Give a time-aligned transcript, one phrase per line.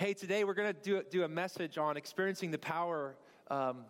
[0.00, 3.16] Hey, today we're going to do, do a message on experiencing the power
[3.50, 3.84] um,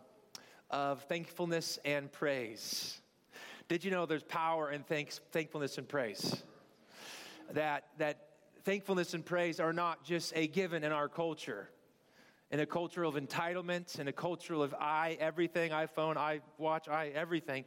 [0.69, 3.01] of thankfulness and praise.
[3.69, 6.43] Did you know there's power in thanks, thankfulness and praise?
[7.53, 8.27] That, that
[8.65, 11.71] thankfulness and praise are not just a given in our culture.
[12.51, 17.13] In a culture of entitlement, in a culture of I, everything, iPhone, I watch, I,
[17.15, 17.65] everything.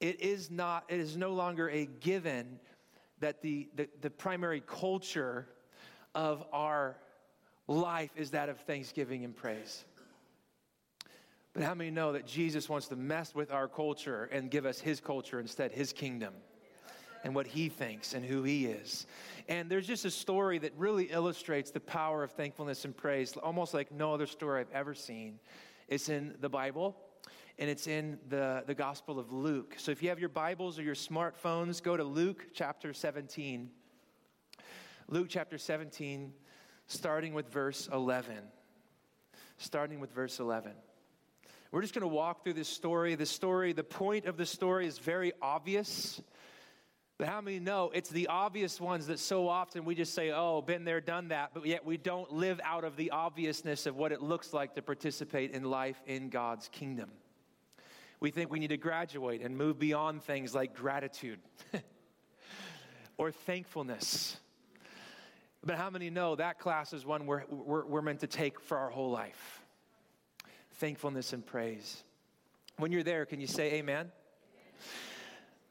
[0.00, 2.60] It is not, it is no longer a given
[3.20, 5.48] that the, the, the primary culture
[6.14, 6.98] of our
[7.68, 9.84] life is that of thanksgiving and praise.
[11.52, 14.80] But how many know that Jesus wants to mess with our culture and give us
[14.80, 16.34] his culture instead, his kingdom?
[17.24, 19.06] and what he thinks and who he is.
[19.48, 23.74] And there's just a story that really illustrates the power of thankfulness and praise, almost
[23.74, 25.38] like no other story I've ever seen.
[25.88, 26.96] It's in the Bible
[27.58, 29.74] and it's in the, the Gospel of Luke.
[29.76, 33.70] So if you have your Bibles or your smartphones, go to Luke chapter 17.
[35.08, 36.32] Luke chapter 17,
[36.92, 38.36] starting with verse 11.
[39.58, 40.72] Starting with verse 11.
[41.70, 43.14] We're just going to walk through this story.
[43.14, 46.20] The story, the point of the story is very obvious.
[47.16, 50.60] But how many know it's the obvious ones that so often we just say, oh,
[50.60, 54.12] been there, done that, but yet we don't live out of the obviousness of what
[54.12, 57.10] it looks like to participate in life in God's kingdom.
[58.20, 61.38] We think we need to graduate and move beyond things like gratitude
[63.16, 64.36] or thankfulness.
[65.64, 68.76] But how many know that class is one we're, we're, we're meant to take for
[68.78, 69.62] our whole life?
[70.82, 72.02] thankfulness and praise.
[72.76, 74.10] When you're there, can you say amen?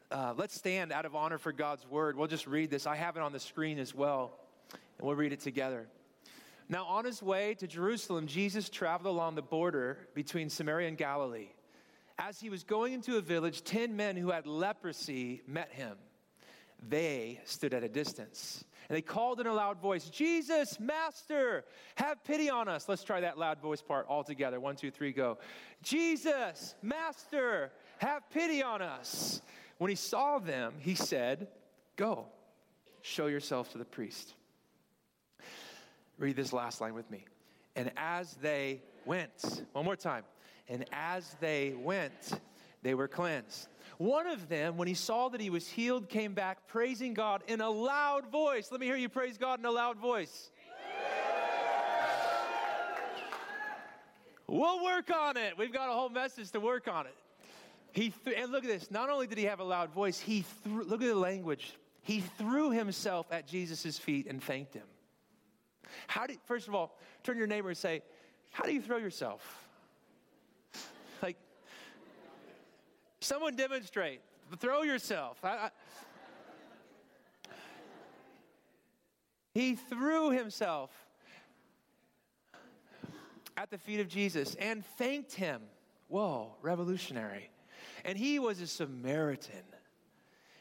[0.10, 2.16] Uh, let's stand out of honor for God's word.
[2.16, 2.88] We'll just read this.
[2.88, 4.32] I have it on the screen as well,
[4.72, 5.88] and we'll read it together.
[6.70, 11.50] Now, on his way to Jerusalem, Jesus traveled along the border between Samaria and Galilee.
[12.18, 15.98] As he was going into a village, ten men who had leprosy met him.
[16.88, 21.64] They stood at a distance and they called in a loud voice, Jesus, Master,
[21.96, 22.90] have pity on us.
[22.90, 24.60] Let's try that loud voice part all together.
[24.60, 25.38] One, two, three, go.
[25.82, 29.42] Jesus, Master, have pity on us.
[29.78, 31.48] When he saw them, he said,
[31.96, 32.26] Go,
[33.02, 34.34] show yourself to the priest.
[36.18, 37.24] Read this last line with me.
[37.78, 40.26] And as they went, one more time,
[40.68, 42.42] and as they went,
[42.84, 43.70] they were cleansed.
[44.02, 47.62] One of them, when he saw that he was healed, came back praising God in
[47.62, 48.72] a loud voice.
[48.72, 50.50] Let me hear you praise God in a loud voice.
[54.48, 55.56] We'll work on it.
[55.56, 57.16] We've got a whole message to work on it.
[57.92, 58.90] He th- and look at this.
[58.90, 61.76] Not only did he have a loud voice, he threw, look at the language.
[62.02, 64.88] He threw himself at Jesus' feet and thanked him.
[66.08, 68.02] How do first of all, turn your neighbor and say,
[68.50, 69.68] How do you throw yourself?
[71.22, 71.38] Like,
[73.22, 74.20] Someone demonstrate.
[74.60, 75.38] Throw yourself.
[75.44, 75.70] I, I,
[79.54, 80.90] he threw himself
[83.56, 85.62] at the feet of Jesus and thanked him.
[86.08, 87.50] Whoa, revolutionary.
[88.04, 89.64] And he was a Samaritan.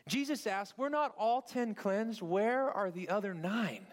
[0.07, 2.21] Jesus asked, We're not all ten cleansed.
[2.21, 3.87] Where are the other nine?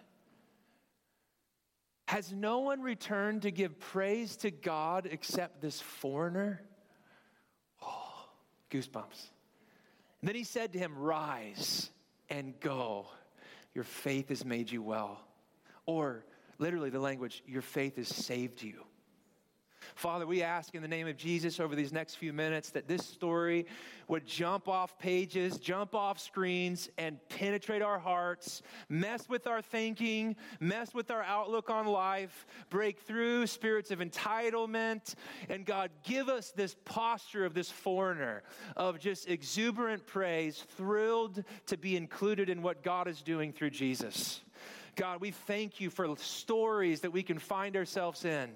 [2.07, 6.61] Has no one returned to give praise to God except this foreigner?
[8.69, 9.29] Goosebumps.
[10.22, 11.89] And then he said to him, Rise
[12.29, 13.07] and go.
[13.73, 15.19] Your faith has made you well.
[15.85, 16.25] Or
[16.57, 18.83] literally, the language, your faith has saved you.
[19.97, 23.03] Father, we ask in the name of Jesus over these next few minutes that this
[23.03, 23.66] story
[24.08, 30.35] would jump off pages, jump off screens, and penetrate our hearts, mess with our thinking,
[30.59, 35.16] mess with our outlook on life, break through spirits of entitlement.
[35.50, 38.44] And God, give us this posture of this foreigner,
[38.75, 44.41] of just exuberant praise, thrilled to be included in what God is doing through Jesus.
[44.96, 48.52] God, we thank you for stories that we can find ourselves in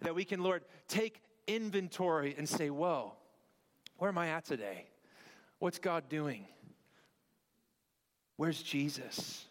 [0.00, 3.12] that we can, Lord, take inventory and say, whoa,
[3.98, 4.86] where am I at today?
[5.58, 6.46] What's God doing?
[8.36, 9.44] Where's Jesus?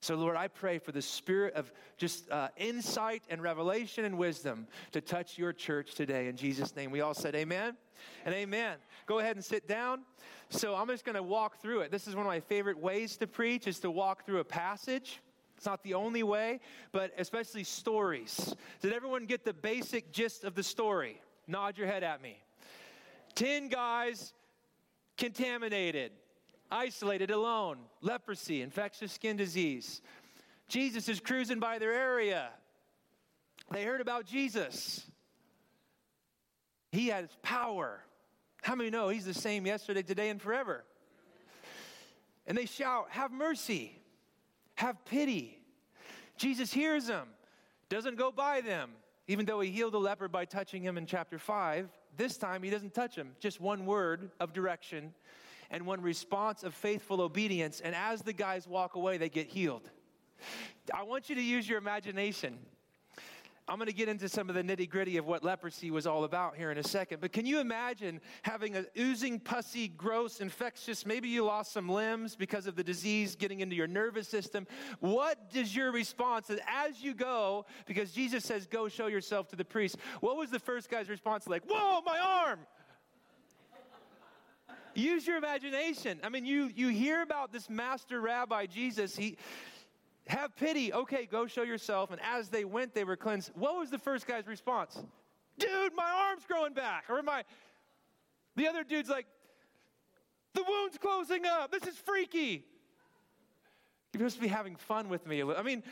[0.00, 4.68] So, Lord, I pray for the spirit of just uh, insight and revelation and wisdom
[4.92, 6.28] to touch your church today.
[6.28, 7.76] In Jesus' name, we all said amen
[8.24, 8.76] and amen.
[9.06, 10.02] Go ahead and sit down.
[10.50, 11.90] So, I'm just going to walk through it.
[11.90, 15.20] This is one of my favorite ways to preach, is to walk through a passage.
[15.58, 16.60] It's not the only way,
[16.92, 18.54] but especially stories.
[18.80, 21.20] Did everyone get the basic gist of the story?
[21.48, 22.38] Nod your head at me.
[23.34, 24.32] Ten guys
[25.16, 26.12] contaminated,
[26.70, 30.00] isolated, alone, leprosy, infectious skin disease.
[30.68, 32.50] Jesus is cruising by their area.
[33.72, 35.04] They heard about Jesus.
[36.92, 37.98] He has power.
[38.62, 40.84] How many know he's the same yesterday, today, and forever?
[42.46, 43.98] And they shout, Have mercy.
[44.78, 45.58] Have pity.
[46.36, 47.26] Jesus hears them,
[47.88, 48.90] doesn't go by them.
[49.26, 52.70] Even though he healed the leper by touching him in chapter 5, this time he
[52.70, 53.32] doesn't touch him.
[53.40, 55.12] Just one word of direction
[55.72, 57.80] and one response of faithful obedience.
[57.80, 59.90] And as the guys walk away, they get healed.
[60.94, 62.56] I want you to use your imagination.
[63.68, 66.24] I'm going to get into some of the nitty gritty of what leprosy was all
[66.24, 67.20] about here in a second.
[67.20, 72.34] But can you imagine having a oozing, pussy, gross, infectious, maybe you lost some limbs
[72.34, 74.66] because of the disease getting into your nervous system?
[75.00, 77.66] What is your response as you go?
[77.84, 79.98] Because Jesus says, go show yourself to the priest.
[80.20, 81.64] What was the first guy's response like?
[81.68, 82.60] Whoa, my arm!
[84.94, 86.18] Use your imagination.
[86.24, 89.14] I mean, you, you hear about this master rabbi, Jesus.
[89.14, 89.36] He,
[90.28, 90.92] have pity.
[90.92, 92.10] Okay, go show yourself.
[92.10, 93.50] And as they went, they were cleansed.
[93.54, 95.02] What was the first guy's response?
[95.58, 97.04] Dude, my arm's growing back.
[97.08, 97.44] Or my,
[98.56, 99.26] the other dude's like,
[100.54, 101.72] the wound's closing up.
[101.72, 102.64] This is freaky.
[104.12, 105.42] You're supposed to be having fun with me.
[105.42, 105.82] I mean,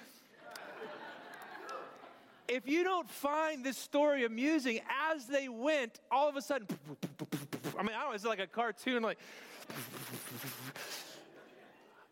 [2.49, 4.81] if you don't find this story amusing,
[5.13, 6.67] as they went, all of a sudden,
[7.79, 9.19] I mean, I don't know, it's like a cartoon, like,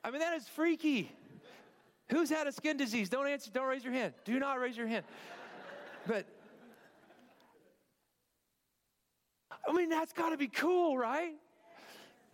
[0.02, 1.10] I mean, that is freaky.
[2.10, 3.08] Who's had a skin disease?
[3.08, 4.14] Don't answer, don't raise your hand.
[4.24, 5.04] Do not raise your hand.
[6.06, 6.26] But
[9.66, 11.34] I mean, that's got to be cool, right?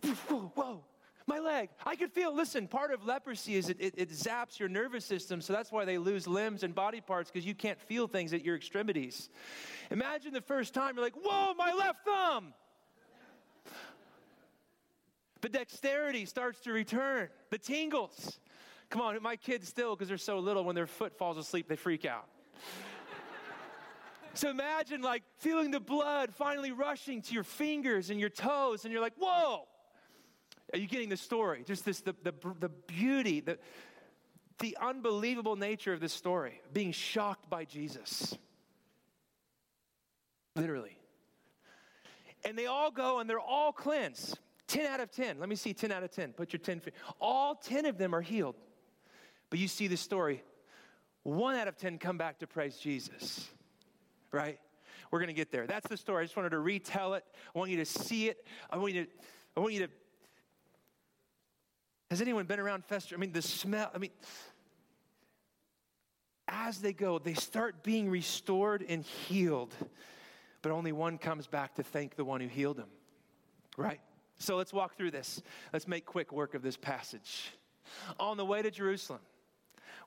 [0.03, 0.83] Whoa, whoa,
[1.27, 1.69] my leg.
[1.85, 5.39] I can feel, listen, part of leprosy is it, it, it zaps your nervous system,
[5.39, 8.43] so that's why they lose limbs and body parts because you can't feel things at
[8.43, 9.29] your extremities.
[9.91, 12.53] Imagine the first time you're like, whoa, my left thumb.
[15.41, 18.39] The dexterity starts to return, the tingles.
[18.91, 21.77] Come on, my kids still, because they're so little, when their foot falls asleep, they
[21.77, 22.27] freak out.
[24.33, 28.91] so imagine like feeling the blood finally rushing to your fingers and your toes, and
[28.91, 29.65] you're like, whoa!
[30.73, 31.63] Are you getting the story?
[31.65, 33.57] Just this, the, the, the beauty, the,
[34.59, 38.37] the unbelievable nature of this story, being shocked by Jesus.
[40.57, 40.97] Literally.
[42.43, 44.37] And they all go and they're all cleansed.
[44.67, 45.39] 10 out of 10.
[45.39, 46.33] Let me see 10 out of 10.
[46.33, 46.81] Put your 10.
[46.81, 46.93] feet.
[47.21, 48.55] All 10 of them are healed.
[49.51, 50.41] But you see the story.
[51.21, 53.47] One out of 10 come back to praise Jesus,
[54.31, 54.57] right?
[55.11, 55.67] We're going to get there.
[55.67, 56.21] That's the story.
[56.21, 57.23] I just wanted to retell it.
[57.53, 58.43] I want you to see it.
[58.69, 59.11] I want you to,
[59.55, 59.91] I want you to.
[62.09, 63.13] Has anyone been around Fester?
[63.13, 64.09] I mean, the smell, I mean,
[66.47, 69.73] as they go, they start being restored and healed,
[70.61, 72.89] but only one comes back to thank the one who healed them,
[73.77, 73.99] right?
[74.39, 75.41] So let's walk through this.
[75.71, 77.51] Let's make quick work of this passage.
[78.19, 79.21] On the way to Jerusalem,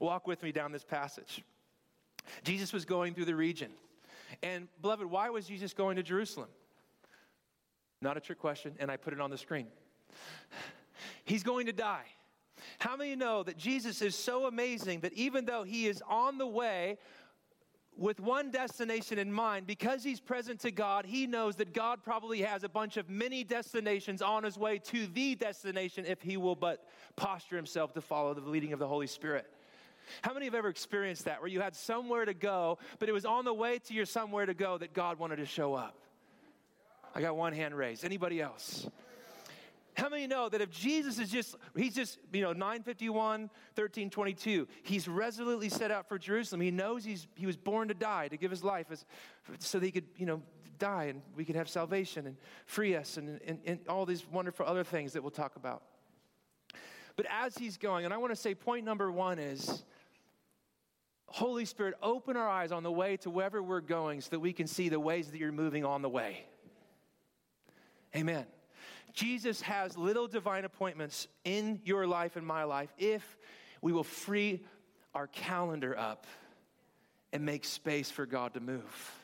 [0.00, 1.42] Walk with me down this passage.
[2.42, 3.70] Jesus was going through the region.
[4.42, 6.48] And, beloved, why was Jesus going to Jerusalem?
[8.00, 9.66] Not a trick question, and I put it on the screen.
[11.24, 12.06] He's going to die.
[12.78, 16.46] How many know that Jesus is so amazing that even though he is on the
[16.46, 16.98] way
[17.96, 22.42] with one destination in mind, because he's present to God, he knows that God probably
[22.42, 26.56] has a bunch of many destinations on his way to the destination if he will
[26.56, 26.84] but
[27.16, 29.46] posture himself to follow the leading of the Holy Spirit.
[30.22, 33.24] How many have ever experienced that where you had somewhere to go, but it was
[33.24, 35.98] on the way to your somewhere to go that God wanted to show up?
[37.14, 38.04] I got one hand raised.
[38.04, 38.86] Anybody else?
[39.96, 44.66] How many know that if Jesus is just, he's just, you know, 951, 13, 22,
[44.82, 46.60] he's resolutely set out for Jerusalem.
[46.60, 49.04] He knows he's, he was born to die, to give his life as,
[49.60, 50.42] so that he could, you know,
[50.78, 54.66] die and we could have salvation and free us and, and, and all these wonderful
[54.66, 55.82] other things that we'll talk about.
[57.16, 59.84] But as he's going, and I want to say point number one is
[61.26, 64.52] Holy Spirit, open our eyes on the way to wherever we're going so that we
[64.52, 66.44] can see the ways that you're moving on the way.
[68.14, 68.46] Amen.
[69.12, 73.36] Jesus has little divine appointments in your life and my life if
[73.80, 74.64] we will free
[75.14, 76.26] our calendar up
[77.32, 79.23] and make space for God to move.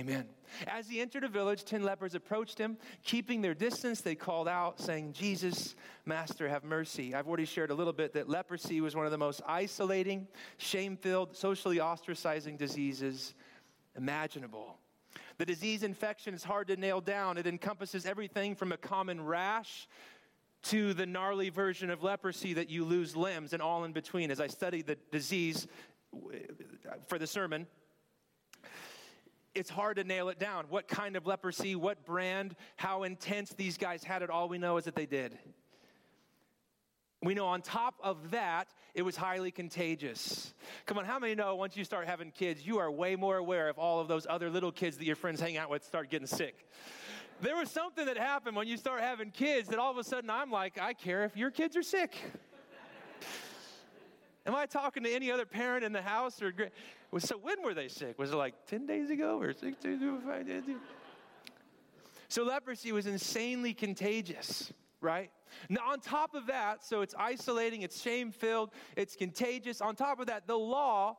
[0.00, 0.24] Amen.
[0.66, 2.78] As he entered a village, ten lepers approached him.
[3.04, 5.74] Keeping their distance, they called out, saying, Jesus,
[6.06, 7.14] Master, have mercy.
[7.14, 10.26] I've already shared a little bit that leprosy was one of the most isolating,
[10.56, 13.34] shame filled, socially ostracizing diseases
[13.94, 14.78] imaginable.
[15.36, 17.36] The disease infection is hard to nail down.
[17.36, 19.86] It encompasses everything from a common rash
[20.62, 24.30] to the gnarly version of leprosy that you lose limbs and all in between.
[24.30, 25.68] As I studied the disease
[27.06, 27.66] for the sermon,
[29.54, 30.66] it's hard to nail it down.
[30.68, 34.76] What kind of leprosy, what brand, how intense these guys had it, all we know
[34.76, 35.36] is that they did.
[37.22, 40.54] We know on top of that, it was highly contagious.
[40.86, 43.68] Come on, how many know once you start having kids, you are way more aware
[43.68, 46.26] of all of those other little kids that your friends hang out with start getting
[46.26, 46.66] sick?
[47.42, 50.30] There was something that happened when you start having kids that all of a sudden
[50.30, 52.16] I'm like, I care if your kids are sick.
[54.46, 56.40] Am I talking to any other parent in the house?
[56.40, 56.52] Or
[57.18, 58.18] so when were they sick?
[58.18, 60.18] Was it like 10 days ago or six days ago?
[60.24, 60.76] Five days ago?
[62.28, 65.32] So leprosy was insanely contagious, right?
[65.68, 69.80] Now, on top of that, so it's isolating, it's shame filled, it's contagious.
[69.80, 71.16] On top of that, the law,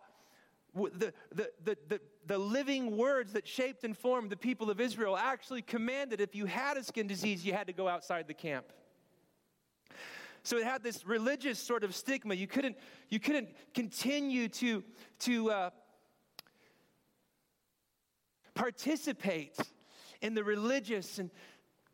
[0.73, 5.17] the, the, the, the, the living words that shaped and formed the people of Israel
[5.17, 8.71] actually commanded if you had a skin disease, you had to go outside the camp.
[10.43, 12.33] So it had this religious sort of stigma.
[12.33, 12.77] You couldn't,
[13.09, 14.83] you couldn't continue to,
[15.19, 15.69] to uh,
[18.53, 19.57] participate
[20.21, 21.29] in the religious and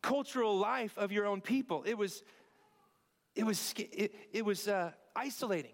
[0.02, 1.84] cultural life of your own people.
[1.86, 2.24] It was,
[3.36, 5.72] it was, it, it was uh, isolating.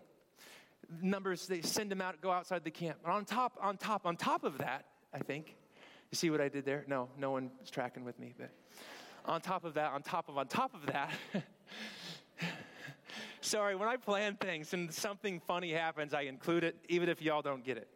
[1.01, 2.97] Numbers, they send them out, go outside the camp.
[3.05, 5.55] On top, on top, on top of that, I think,
[6.11, 6.83] you see what I did there?
[6.87, 8.51] No, no one's tracking with me, but
[9.25, 11.11] on top of that, on top of, on top of that,
[13.41, 17.41] sorry, when I plan things and something funny happens, I include it, even if y'all
[17.41, 17.87] don't get it.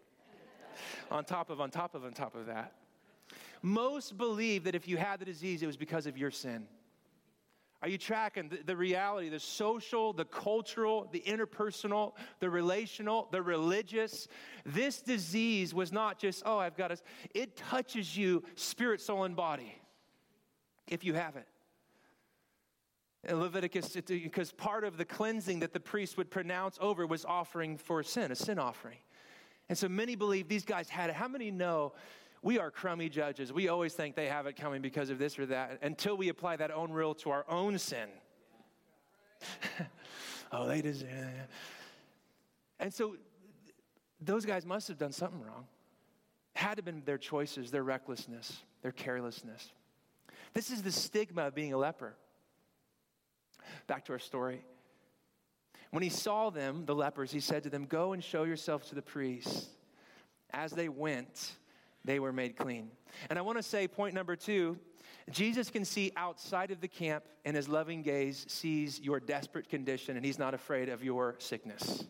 [1.11, 2.73] On top of, on top of, on top of that.
[3.61, 6.67] Most believe that if you had the disease, it was because of your sin.
[7.81, 13.41] Are you tracking the, the, reality, the social, the cultural, the interpersonal, the relational, the
[13.41, 14.27] religious?
[14.65, 16.97] This disease was not just, oh, I've got a,
[17.35, 19.75] it touches you spirit, soul, and body
[20.87, 21.47] if you have it.
[23.23, 27.77] In Leviticus, because part of the cleansing that the priest would pronounce over was offering
[27.77, 28.97] for sin, a sin offering.
[29.69, 31.15] And so many believe these guys had it.
[31.15, 31.93] How many know
[32.41, 33.51] we are crummy judges.
[33.51, 36.57] We always think they have it coming because of this or that until we apply
[36.57, 38.07] that own rule to our own sin.
[40.51, 41.09] oh, they deserve.
[42.79, 43.17] And so
[44.21, 45.65] those guys must have done something wrong.
[46.55, 49.71] Had to have been their choices, their recklessness, their carelessness.
[50.53, 52.15] This is the stigma of being a leper.
[53.87, 54.63] Back to our story.
[55.91, 58.95] When he saw them, the lepers, he said to them, Go and show yourselves to
[58.95, 59.67] the priests.
[60.51, 61.53] As they went,
[62.05, 62.89] they were made clean.
[63.29, 64.77] And I want to say, point number two
[65.29, 70.15] Jesus can see outside of the camp, and his loving gaze sees your desperate condition,
[70.15, 72.05] and he's not afraid of your sickness.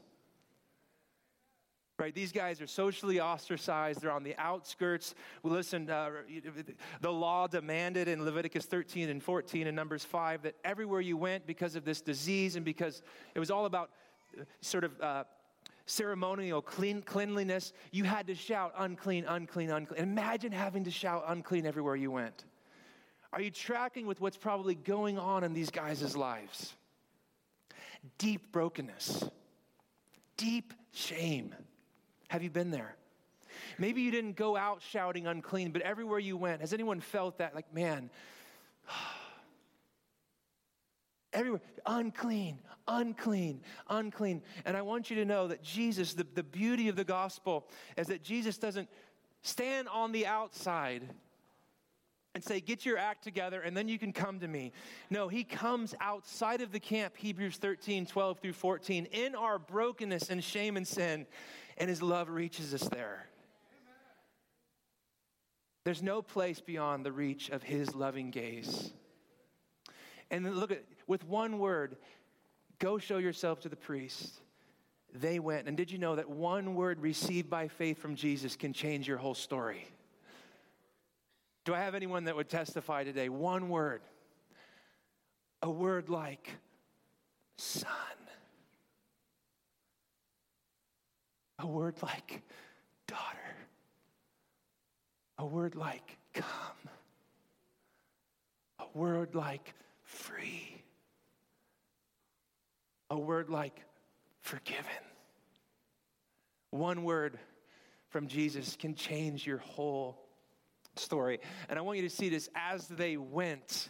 [1.99, 4.01] Right, these guys are socially ostracized.
[4.01, 5.15] They're on the outskirts.
[5.41, 6.11] We listen, uh,
[7.01, 11.47] the law demanded in Leviticus 13 and 14 and Numbers 5 that everywhere you went
[11.47, 13.01] because of this disease and because
[13.33, 13.89] it was all about
[14.39, 15.23] uh, sort of uh,
[15.87, 19.99] ceremonial clean, cleanliness, you had to shout, unclean, unclean, unclean.
[19.99, 22.45] Imagine having to shout unclean everywhere you went.
[23.33, 26.75] Are you tracking with what's probably going on in these guys' lives?
[28.19, 29.27] Deep brokenness,
[30.37, 31.55] deep shame.
[32.27, 32.95] Have you been there?
[33.77, 37.55] Maybe you didn't go out shouting unclean, but everywhere you went, has anyone felt that?
[37.55, 38.09] Like, man,
[41.33, 44.41] everywhere, unclean, unclean, unclean.
[44.65, 47.67] And I want you to know that Jesus, the, the beauty of the gospel
[47.97, 48.89] is that Jesus doesn't
[49.41, 51.07] stand on the outside
[52.35, 54.71] and say, Get your act together, and then you can come to me.
[55.09, 60.29] No, he comes outside of the camp, Hebrews 13, 12 through 14, in our brokenness
[60.29, 61.25] and shame and sin,
[61.77, 63.27] and his love reaches us there.
[65.83, 68.91] There's no place beyond the reach of his loving gaze.
[70.29, 71.95] And look at, with one word,
[72.79, 74.39] Go show yourself to the priest.
[75.13, 75.67] They went.
[75.67, 79.17] And did you know that one word received by faith from Jesus can change your
[79.17, 79.87] whole story?
[81.65, 83.29] Do I have anyone that would testify today?
[83.29, 84.01] One word.
[85.63, 86.49] A word like
[87.57, 87.89] son.
[91.59, 92.41] A word like
[93.07, 93.55] daughter.
[95.37, 96.45] A word like come.
[98.79, 99.73] A word like
[100.03, 100.83] free
[103.09, 103.83] a word like
[104.41, 104.85] forgiven.
[106.71, 107.39] One word
[108.09, 110.17] from Jesus can change your whole
[110.95, 111.39] story.
[111.69, 113.89] And I want you to see this as they went,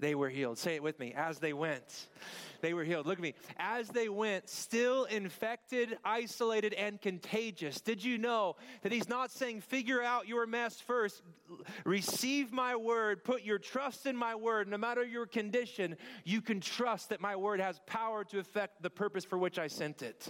[0.00, 0.58] they were healed.
[0.58, 1.12] Say it with me.
[1.14, 2.08] As they went,
[2.60, 3.06] they were healed.
[3.06, 3.34] Look at me.
[3.58, 7.80] As they went, still infected, isolated, and contagious.
[7.80, 11.22] Did you know that he's not saying, figure out your mess first?
[11.84, 14.68] Receive my word, put your trust in my word.
[14.68, 18.90] No matter your condition, you can trust that my word has power to effect the
[18.90, 20.28] purpose for which I sent it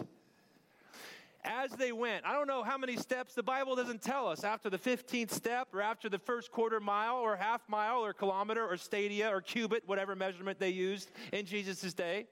[1.44, 2.24] as they went.
[2.24, 5.68] I don't know how many steps the Bible doesn't tell us after the 15th step
[5.72, 9.82] or after the first quarter mile or half mile or kilometer or stadia or cubit,
[9.86, 12.26] whatever measurement they used in Jesus' day.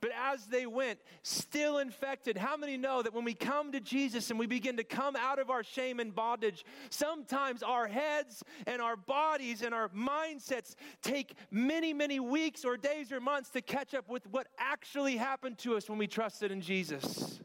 [0.00, 4.30] But as they went, still infected, how many know that when we come to Jesus
[4.30, 8.80] and we begin to come out of our shame and bondage, sometimes our heads and
[8.80, 13.92] our bodies and our mindsets take many, many weeks or days or months to catch
[13.92, 17.40] up with what actually happened to us when we trusted in Jesus?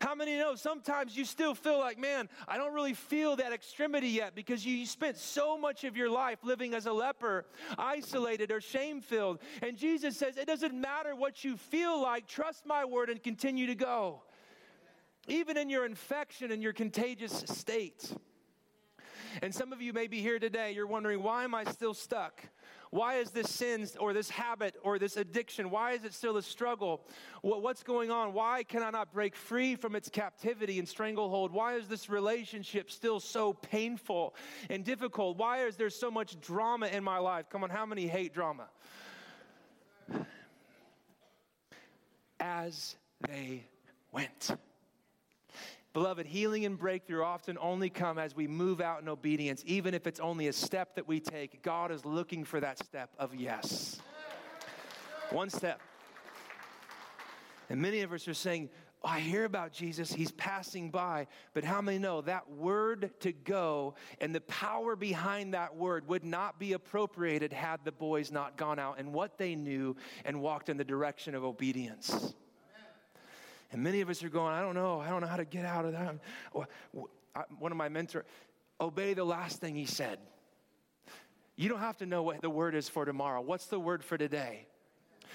[0.00, 4.08] How many know sometimes you still feel like, man, I don't really feel that extremity
[4.08, 7.46] yet because you, spent so much of your life living as a leper,
[7.78, 9.40] isolated or shame filled.
[9.62, 13.66] And Jesus says, it doesn't matter what you feel like, trust my word and continue
[13.66, 14.22] to go.
[15.28, 18.12] Even in your infection and your contagious state.
[19.42, 22.42] And some of you may be here today, you're wondering, why am I still stuck?
[22.90, 26.42] Why is this sin or this habit or this addiction, why is it still a
[26.42, 27.02] struggle?
[27.42, 28.32] What's going on?
[28.32, 31.52] Why can I not break free from its captivity and stranglehold?
[31.52, 34.34] Why is this relationship still so painful
[34.70, 35.36] and difficult?
[35.36, 37.48] Why is there so much drama in my life?
[37.50, 38.68] Come on, how many hate drama?
[42.38, 43.64] As they
[44.12, 44.56] went.
[45.96, 50.06] Beloved, healing and breakthrough often only come as we move out in obedience, even if
[50.06, 51.62] it's only a step that we take.
[51.62, 53.98] God is looking for that step of yes.
[55.30, 55.80] One step.
[57.70, 58.68] And many of us are saying,
[59.02, 61.28] oh, I hear about Jesus, he's passing by.
[61.54, 66.26] But how many know that word to go and the power behind that word would
[66.26, 70.68] not be appropriated had the boys not gone out and what they knew and walked
[70.68, 72.34] in the direction of obedience?
[73.72, 75.64] And many of us are going, I don't know, I don't know how to get
[75.64, 76.16] out of that.
[77.58, 78.24] One of my mentors,
[78.80, 80.18] obey the last thing he said.
[81.56, 83.40] You don't have to know what the word is for tomorrow.
[83.40, 84.66] What's the word for today?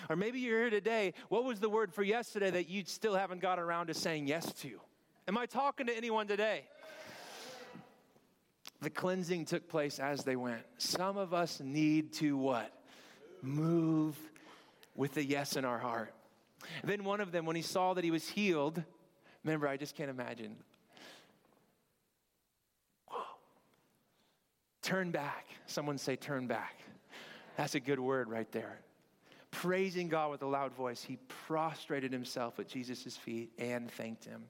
[0.10, 1.14] Or maybe you're here today.
[1.30, 4.52] What was the word for yesterday that you still haven't got around to saying yes
[4.62, 4.80] to?
[5.28, 6.64] Am I talking to anyone today?
[8.82, 10.64] The cleansing took place as they went.
[10.78, 12.72] Some of us need to what?
[13.44, 14.18] Move
[14.96, 16.14] with the yes in our heart.
[16.84, 18.84] Then one of them, when he saw that he was healed,
[19.44, 20.56] remember, I just can't imagine.
[24.82, 25.48] Turn back.
[25.68, 26.80] Someone say, turn back.
[27.58, 28.80] That's a good word right there.
[29.51, 34.44] Praising God with a loud voice, he prostrated himself at Jesus' feet and thanked him.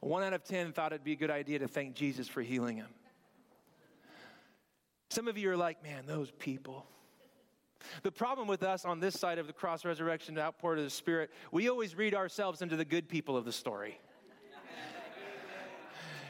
[0.00, 2.76] One out of 10 thought it'd be a good idea to thank Jesus for healing
[2.76, 2.88] him.
[5.10, 6.86] Some of you are like, man, those people.
[8.02, 11.30] The problem with us on this side of the cross resurrection outpour of the Spirit,
[11.50, 13.98] we always read ourselves into the good people of the story.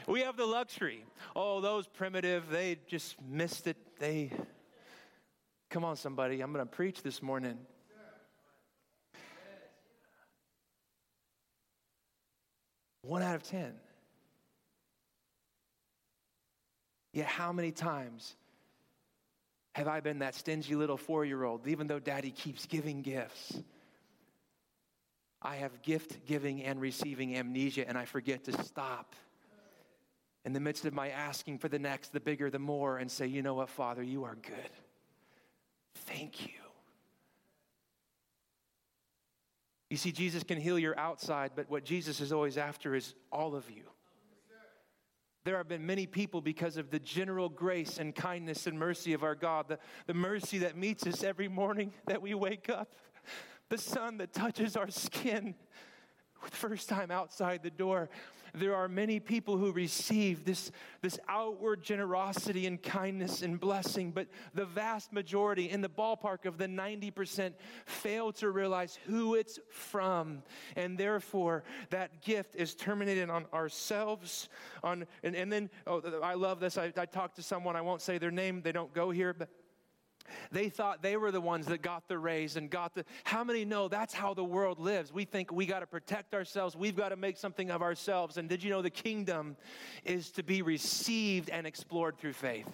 [0.07, 1.03] we have the luxury.
[1.35, 3.77] Oh, those primitive, they just missed it.
[3.99, 4.31] They,
[5.69, 7.57] come on, somebody, I'm going to preach this morning.
[13.01, 13.73] One out of ten.
[17.13, 18.35] Yet, how many times
[19.77, 23.59] have I been that stingy little four year old, even though daddy keeps giving gifts?
[25.39, 29.13] I have gift giving and receiving amnesia, and I forget to stop
[30.45, 33.27] in the midst of my asking for the next, the bigger, the more, and say,
[33.27, 34.71] you know what, Father, you are good.
[36.07, 36.53] Thank you.
[39.91, 43.55] You see, Jesus can heal your outside, but what Jesus is always after is all
[43.55, 43.83] of you.
[45.47, 49.23] There have been many people because of the general grace and kindness and mercy of
[49.23, 52.91] our God, the, the mercy that meets us every morning that we wake up,
[53.69, 55.55] the sun that touches our skin,
[56.51, 58.09] first time outside the door
[58.59, 64.27] there are many people who receive this, this outward generosity and kindness and blessing, but
[64.53, 67.53] the vast majority, in the ballpark of the 90%,
[67.85, 70.43] fail to realize who it's from.
[70.75, 74.49] And therefore, that gift is terminated on ourselves.
[74.83, 76.77] On, and, and then, oh, I love this.
[76.77, 79.49] I, I talked to someone, I won't say their name, they don't go here, but
[80.51, 83.05] they thought they were the ones that got the raise and got the.
[83.23, 85.13] How many know that's how the world lives?
[85.13, 88.37] We think we got to protect ourselves, we've got to make something of ourselves.
[88.37, 89.57] And did you know the kingdom
[90.05, 92.69] is to be received and explored through faith?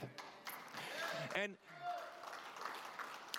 [1.36, 1.54] And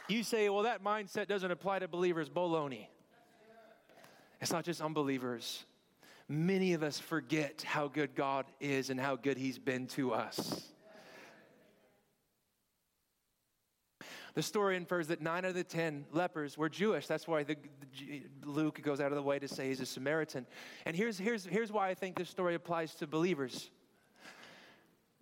[0.08, 2.28] you say, well, that mindset doesn't apply to believers.
[2.28, 2.88] Baloney.
[4.40, 5.64] It's not just unbelievers.
[6.28, 10.73] Many of us forget how good God is and how good He's been to us.
[14.34, 17.06] The story infers that nine out of the ten lepers were Jewish.
[17.06, 17.56] That's why the,
[17.96, 20.46] the, Luke goes out of the way to say he's a Samaritan.
[20.86, 23.70] And here's, here's, here's why I think this story applies to believers.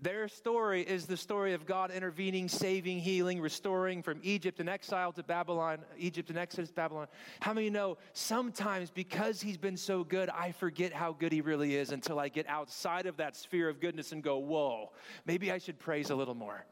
[0.01, 5.13] Their story is the story of God intervening, saving, healing, restoring from Egypt and exile
[5.13, 7.07] to Babylon, Egypt and Exodus Babylon.
[7.41, 11.77] How many know sometimes because He's been so good, I forget how good He really
[11.77, 14.91] is until I get outside of that sphere of goodness and go, whoa,
[15.25, 16.65] maybe I should praise a little more.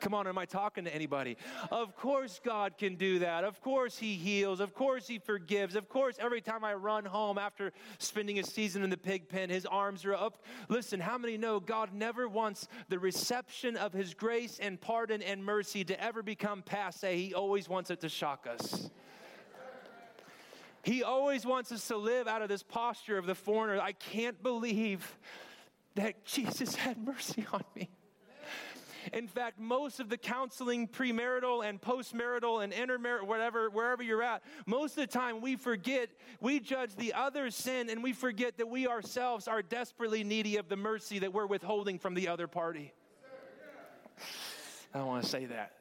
[0.00, 1.36] Come on, am I talking to anybody?
[1.70, 3.44] Of course, God can do that.
[3.44, 4.60] Of course, He heals.
[4.60, 5.76] Of course, He forgives.
[5.76, 9.50] Of course, every time I run home after spending a season in the pig pen,
[9.50, 10.42] His arms are up.
[10.68, 15.44] Listen, how many know God never wants the reception of His grace and pardon and
[15.44, 17.16] mercy to ever become passe?
[17.16, 18.90] He always wants it to shock us.
[20.82, 23.80] He always wants us to live out of this posture of the foreigner.
[23.80, 25.18] I can't believe
[25.96, 27.90] that Jesus had mercy on me.
[29.12, 34.42] In fact, most of the counseling, premarital and postmarital and intermarital, whatever, wherever you're at,
[34.66, 38.68] most of the time we forget, we judge the other's sin and we forget that
[38.68, 42.92] we ourselves are desperately needy of the mercy that we're withholding from the other party.
[44.94, 45.72] I don't want to say that.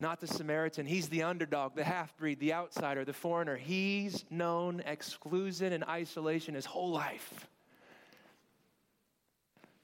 [0.00, 0.86] Not the Samaritan.
[0.86, 3.56] He's the underdog, the half breed, the outsider, the foreigner.
[3.56, 7.48] He's known exclusion and isolation his whole life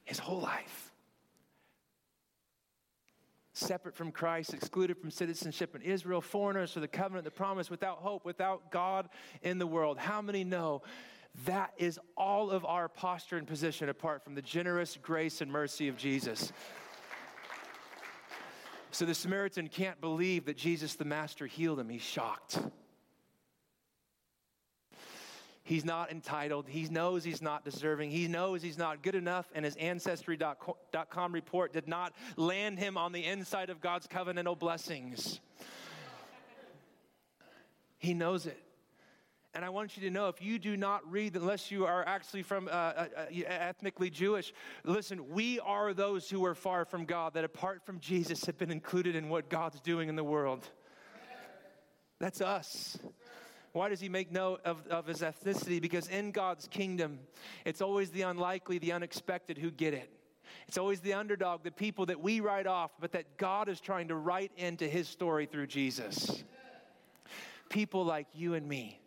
[0.04, 0.92] his whole life.
[3.52, 7.98] Separate from Christ, excluded from citizenship in Israel, foreigners for the covenant, the promise, without
[7.98, 9.08] hope, without God
[9.42, 9.96] in the world.
[9.96, 10.82] How many know
[11.44, 15.88] that is all of our posture and position apart from the generous grace and mercy
[15.88, 16.52] of Jesus?
[18.90, 21.88] So the Samaritan can't believe that Jesus the Master healed him.
[21.88, 22.58] He's shocked.
[25.64, 26.68] He's not entitled.
[26.68, 28.10] He knows he's not deserving.
[28.10, 33.12] He knows he's not good enough, and his Ancestry.com report did not land him on
[33.12, 35.40] the inside of God's covenantal blessings.
[37.96, 38.60] He knows it.
[39.54, 42.42] And I want you to know if you do not read, unless you are actually
[42.42, 44.52] from uh, uh, uh ethnically Jewish,
[44.84, 48.72] listen, we are those who are far from God, that apart from Jesus have been
[48.72, 50.68] included in what God's doing in the world.
[52.18, 52.98] That's us.
[53.74, 55.82] Why does he make note of, of his ethnicity?
[55.82, 57.18] Because in God's kingdom,
[57.64, 60.08] it's always the unlikely, the unexpected who get it.
[60.68, 64.06] It's always the underdog, the people that we write off, but that God is trying
[64.08, 66.44] to write into his story through Jesus.
[67.68, 69.00] People like you and me.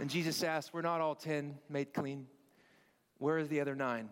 [0.00, 2.26] And Jesus asked, We're not all 10 made clean.
[3.18, 4.08] Where are the other nine?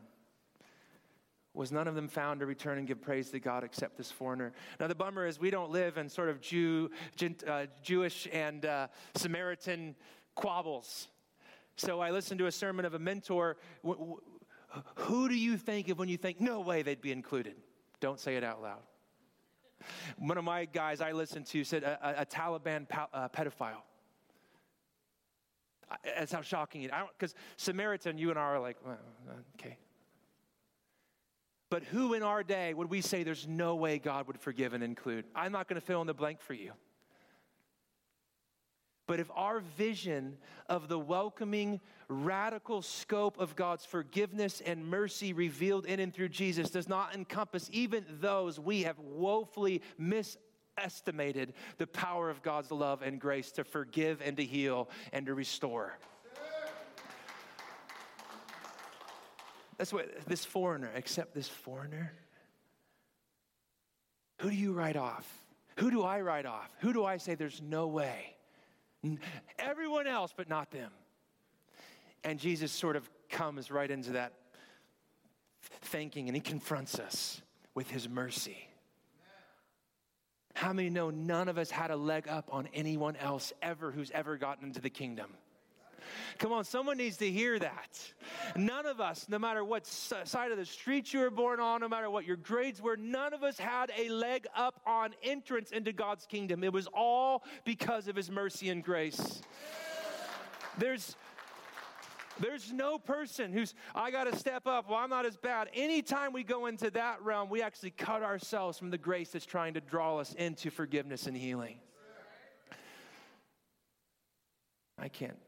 [1.55, 4.53] Was none of them found to return and give praise to God except this foreigner.
[4.81, 6.91] Now, the bummer is we don't live in sort of Jew,
[7.47, 9.95] uh, Jewish and uh, Samaritan
[10.35, 11.09] quabbles.
[11.77, 13.57] So I listened to a sermon of a mentor.
[14.97, 17.55] Who do you think of when you think, no way they'd be included?
[18.01, 18.83] Don't say it out loud.
[20.19, 23.83] One of my guys I listened to said a, a Taliban uh, pedophile.
[26.05, 26.91] That's how shocking it.
[27.17, 28.99] Because Samaritan, you and I are like, well,
[29.61, 29.79] okay.
[31.75, 34.85] But who in our day would we say there's no way God would forgive and
[34.85, 35.25] include?
[35.35, 36.71] I'm not going to fill in the blank for you.
[39.09, 40.37] But if our vision
[40.69, 46.71] of the welcoming, radical scope of God's forgiveness and mercy revealed in and through Jesus
[46.71, 53.21] does not encompass even those we have woefully misestimated the power of God's love and
[53.21, 55.99] grace to forgive and to heal and to restore.
[59.77, 62.13] That's what this foreigner, except this foreigner.
[64.41, 65.27] Who do you write off?
[65.77, 66.71] Who do I write off?
[66.81, 68.37] Who do I say there's no way?
[69.59, 70.91] Everyone else, but not them.
[72.23, 74.33] And Jesus sort of comes right into that
[75.83, 77.43] thinking and he confronts us
[77.75, 78.69] with his mercy.
[80.55, 84.11] How many know none of us had a leg up on anyone else ever who's
[84.13, 85.31] ever gotten into the kingdom?
[86.39, 88.13] Come on, someone needs to hear that.
[88.57, 91.89] None of us, no matter what side of the street you were born on, no
[91.89, 95.93] matter what your grades were, none of us had a leg up on entrance into
[95.93, 96.65] God's kingdom.
[96.65, 99.43] It was all because of His mercy and grace.
[100.79, 101.17] There's
[102.41, 104.89] there's no person who's, I got to step up.
[104.89, 105.69] Well, I'm not as bad.
[105.73, 109.75] Anytime we go into that realm, we actually cut ourselves from the grace that's trying
[109.75, 111.79] to draw us into forgiveness and healing.
[114.99, 115.39] I can't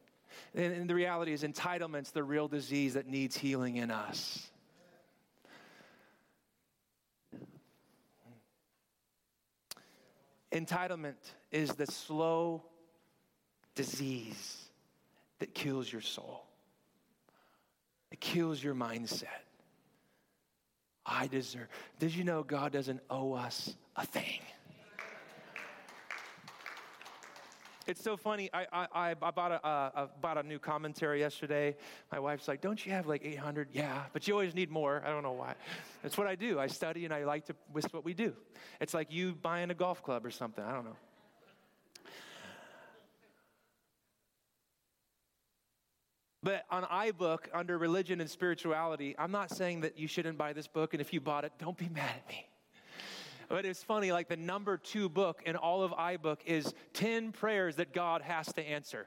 [0.56, 4.50] and the reality is, entitlement's the real disease that needs healing in us.
[10.50, 11.16] Entitlement
[11.52, 12.62] is the slow
[13.74, 14.56] disease
[15.38, 16.46] that kills your soul,
[18.10, 19.26] it kills your mindset.
[21.08, 21.68] I deserve.
[22.00, 24.40] Did you know God doesn't owe us a thing?
[27.86, 28.50] It's so funny.
[28.52, 31.76] I, I, I bought, a, uh, bought a new commentary yesterday.
[32.10, 33.68] My wife's like, Don't you have like 800?
[33.72, 35.02] Yeah, but you always need more.
[35.06, 35.54] I don't know why.
[36.02, 36.58] That's what I do.
[36.58, 38.34] I study and I like to, it's what we do.
[38.80, 40.64] It's like you buying a golf club or something.
[40.64, 40.96] I don't know.
[46.42, 50.68] But on iBook, under religion and spirituality, I'm not saying that you shouldn't buy this
[50.68, 52.46] book, and if you bought it, don't be mad at me.
[53.48, 57.76] But it's funny, like the number two book in all of iBook is 10 prayers
[57.76, 59.06] that God has to answer.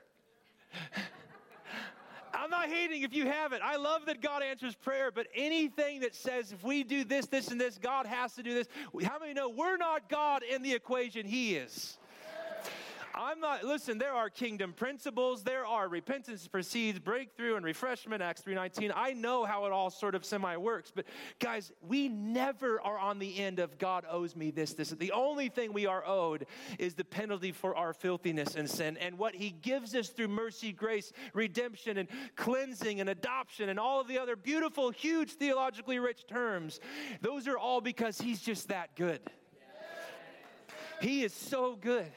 [2.34, 3.62] I'm not hating if you have it.
[3.64, 7.50] I love that God answers prayer, but anything that says if we do this, this,
[7.50, 8.68] and this, God has to do this.
[9.04, 11.26] How many know we're not God in the equation?
[11.26, 11.98] He is.
[13.20, 15.44] I'm not, listen, there are kingdom principles.
[15.44, 18.94] There are repentance precedes breakthrough and refreshment, Acts 3.19.
[18.96, 20.94] I know how it all sort of semi works.
[20.96, 21.06] But
[21.40, 24.92] guys, we never are on the end of God owes me this, this.
[24.92, 26.46] The only thing we are owed
[26.78, 28.96] is the penalty for our filthiness and sin.
[28.96, 34.00] And what he gives us through mercy, grace, redemption, and cleansing and adoption and all
[34.00, 36.80] of the other beautiful, huge, theologically rich terms,
[37.22, 39.20] those are all because he's just that good.
[41.02, 42.12] He is so good.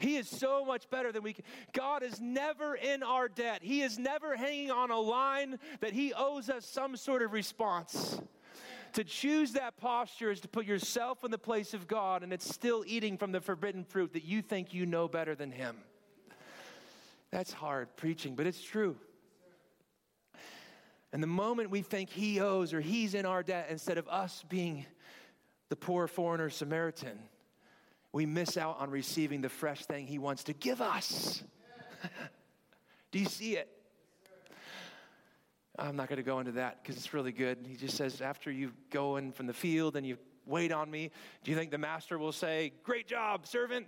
[0.00, 1.44] He is so much better than we can.
[1.72, 3.60] God is never in our debt.
[3.62, 8.20] He is never hanging on a line that He owes us some sort of response.
[8.94, 12.52] To choose that posture is to put yourself in the place of God, and it's
[12.52, 15.76] still eating from the forbidden fruit that you think you know better than Him.
[17.30, 18.96] That's hard preaching, but it's true.
[21.12, 24.44] And the moment we think He owes or He's in our debt, instead of us
[24.48, 24.86] being
[25.68, 27.18] the poor foreigner Samaritan,
[28.12, 31.42] we miss out on receiving the fresh thing He wants to give us.
[33.12, 33.68] Do you see it?
[35.78, 37.58] I'm not going to go into that because it's really good.
[37.66, 41.10] He just says, after you go in from the field and you wait on me,
[41.42, 43.86] do you think the master will say, Great job, servant?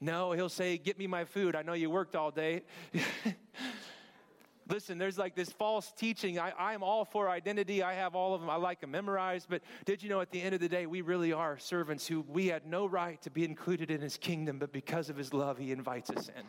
[0.00, 1.56] No, he'll say, Get me my food.
[1.56, 2.62] I know you worked all day.
[4.70, 6.38] Listen, there's like this false teaching.
[6.38, 7.82] I, am all for identity.
[7.82, 8.48] I have all of them.
[8.48, 9.48] I like them memorized.
[9.50, 12.24] But did you know at the end of the day, we really are servants who
[12.28, 15.58] we had no right to be included in his kingdom, but because of his love,
[15.58, 16.44] he invites us in.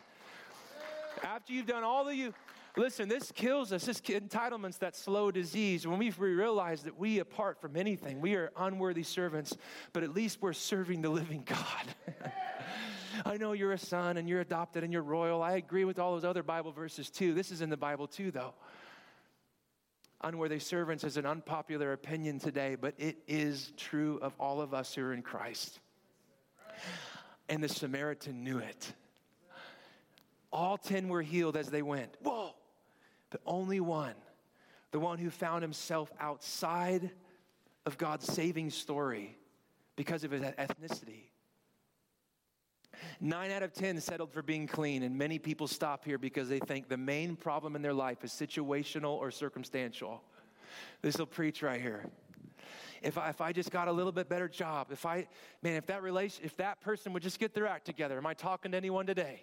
[1.24, 2.32] After you've done all of you,
[2.76, 3.84] listen, this kills us.
[3.84, 5.84] This entitlement's that slow disease.
[5.84, 9.56] When we realize that we, apart from anything, we are unworthy servants,
[9.92, 12.14] but at least we're serving the living God.
[13.24, 15.42] I know you're a son and you're adopted and you're royal.
[15.42, 17.34] I agree with all those other Bible verses too.
[17.34, 18.54] This is in the Bible too, though.
[20.20, 24.94] Unworthy servants is an unpopular opinion today, but it is true of all of us
[24.94, 25.80] who are in Christ.
[27.48, 28.94] And the Samaritan knew it.
[30.52, 32.16] All 10 were healed as they went.
[32.22, 32.50] Whoa!
[33.30, 34.14] But only one,
[34.90, 37.10] the one who found himself outside
[37.84, 39.36] of God's saving story
[39.96, 41.24] because of his ethnicity,
[43.20, 46.58] Nine out of 10 settled for being clean, and many people stop here because they
[46.58, 50.22] think the main problem in their life is situational or circumstantial.
[51.02, 52.04] This will preach right here.
[53.02, 55.26] If I, if I just got a little bit better job, if I,
[55.62, 58.34] man, if that relation, if that person would just get their act together, am I
[58.34, 59.42] talking to anyone today?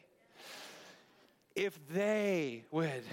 [1.56, 3.04] If they would,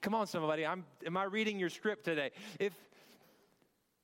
[0.00, 2.30] come on, somebody, I'm, am I reading your script today?
[2.58, 2.72] If,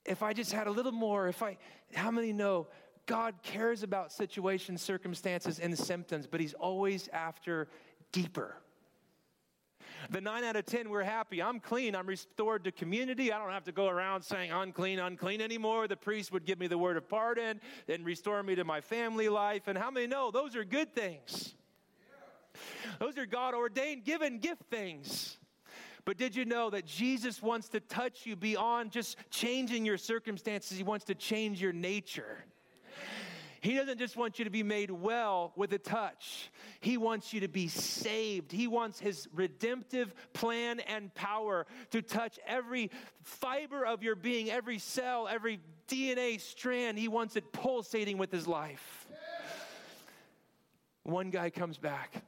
[0.05, 1.57] if I just had a little more, if I,
[1.95, 2.67] how many know
[3.07, 7.69] God cares about situations, circumstances, and symptoms, but He's always after
[8.13, 8.57] deeper.
[10.11, 11.43] The nine out of 10, we're happy.
[11.43, 11.97] I'm clean.
[11.97, 13.33] I'm restored to community.
[13.33, 15.89] I don't have to go around saying unclean, unclean anymore.
[15.89, 19.29] The priest would give me the word of pardon and restore me to my family
[19.29, 19.69] life.
[19.69, 21.55] And how many know those are good things?
[23.01, 25.39] Those are God ordained, given gift things.
[26.05, 30.77] But did you know that Jesus wants to touch you beyond just changing your circumstances?
[30.77, 32.45] He wants to change your nature.
[33.67, 36.53] He doesn't just want you to be made well with a touch.
[36.79, 38.53] He wants you to be saved.
[38.53, 42.93] He wants his redemptive plan and power to touch every
[43.25, 46.97] fiber of your being, every cell, every DNA strand.
[46.97, 49.09] He wants it pulsating with his life.
[51.03, 52.23] One guy comes back,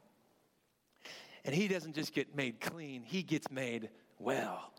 [1.44, 4.72] and he doesn't just get made clean, he gets made well.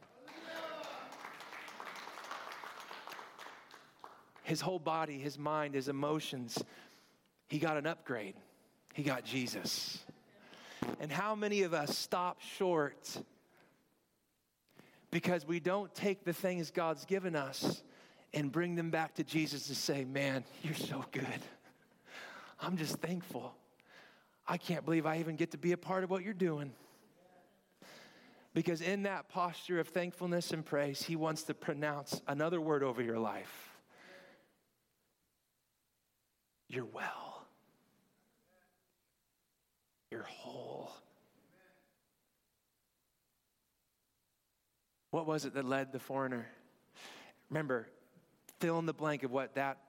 [4.49, 6.61] His whole body, his mind, his emotions,
[7.47, 8.33] he got an upgrade.
[8.95, 9.99] He got Jesus.
[10.99, 13.17] And how many of us stop short
[15.11, 17.83] because we don't take the things God's given us
[18.33, 21.25] and bring them back to Jesus to say, Man, you're so good.
[22.59, 23.53] I'm just thankful.
[24.47, 26.73] I can't believe I even get to be a part of what you're doing.
[28.55, 33.03] Because in that posture of thankfulness and praise, He wants to pronounce another word over
[33.03, 33.68] your life
[36.69, 37.45] you're well.
[40.11, 40.91] You're whole.
[45.11, 46.47] What was it that led the foreigner?
[47.49, 47.87] Remember,
[48.59, 49.79] fill in the blank of what that,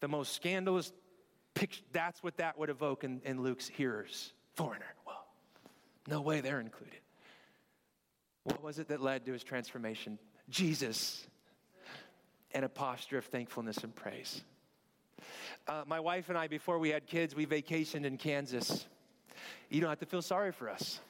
[0.00, 0.92] the most scandalous
[1.54, 4.32] picture, that's what that would evoke in, in Luke's hearers.
[4.54, 4.86] Foreigner.
[5.06, 5.26] Well,
[6.08, 7.00] no way they're included.
[8.44, 10.18] What was it that led to his transformation?
[10.48, 11.26] Jesus
[12.52, 14.40] and a posture of thankfulness and praise.
[15.68, 18.86] Uh, my wife and I, before we had kids, we vacationed in Kansas.
[19.68, 21.00] You don't have to feel sorry for us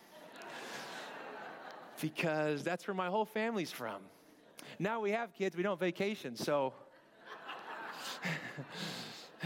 [2.01, 4.01] because that's where my whole family's from.
[4.79, 6.73] Now we have kids, we don't vacation, so.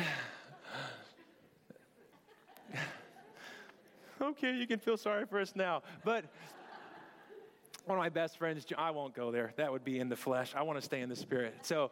[4.23, 5.83] okay, you can feel sorry for us now.
[6.05, 6.25] But
[7.85, 9.55] one of my best friends, I won't go there.
[9.57, 10.53] That would be in the flesh.
[10.55, 11.57] I want to stay in the spirit.
[11.63, 11.91] So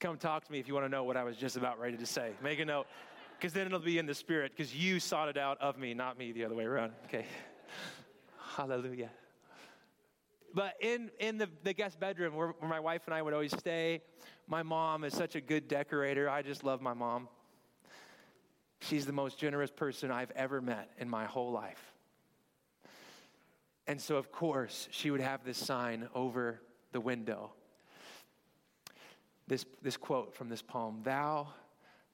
[0.00, 1.98] come talk to me if you want to know what I was just about ready
[1.98, 2.32] to say.
[2.42, 2.86] Make a note,
[3.38, 6.18] because then it'll be in the spirit, because you sought it out of me, not
[6.18, 6.92] me the other way around.
[7.04, 7.26] Okay.
[8.56, 9.10] Hallelujah.
[10.54, 13.56] But in, in the, the guest bedroom where, where my wife and I would always
[13.56, 14.00] stay,
[14.48, 16.28] my mom is such a good decorator.
[16.28, 17.28] I just love my mom.
[18.80, 21.92] She's the most generous person I've ever met in my whole life.
[23.86, 26.60] And so, of course, she would have this sign over
[26.92, 27.52] the window.
[29.50, 31.48] This, this quote from this poem Thou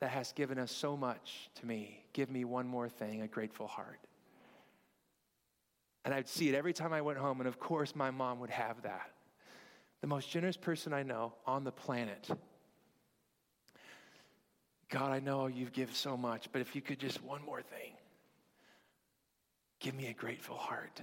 [0.00, 3.66] that hast given us so much to me, give me one more thing, a grateful
[3.66, 4.00] heart.
[6.06, 8.48] And I'd see it every time I went home, and of course, my mom would
[8.48, 9.10] have that.
[10.00, 12.26] The most generous person I know on the planet.
[14.88, 17.92] God, I know you've given so much, but if you could just one more thing,
[19.78, 21.02] give me a grateful heart.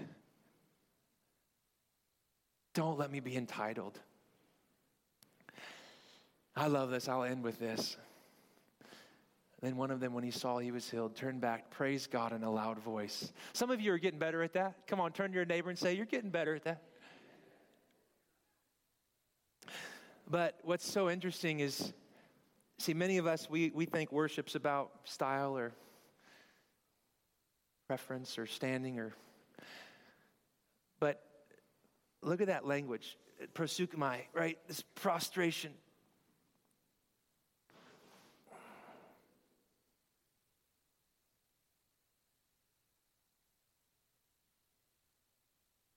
[2.74, 4.00] Don't let me be entitled.
[6.56, 7.08] I love this.
[7.08, 7.98] I'll end with this.
[9.62, 12.44] Then one of them, when he saw he was healed, turned back, praised God in
[12.44, 13.32] a loud voice.
[13.54, 14.88] Some of you are getting better at that.
[14.88, 16.84] Come on, turn to your neighbor and say, You're getting better at that.
[20.30, 21.94] But what's so interesting is,
[22.78, 25.72] see, many of us, we, we think worship's about style or
[27.88, 29.14] preference or standing or.
[31.00, 31.22] But
[32.24, 33.18] Look at that language,
[33.54, 34.58] proseuchomai, right?
[34.68, 35.72] This prostration.